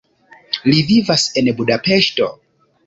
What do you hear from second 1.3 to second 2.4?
en Budapeŝto.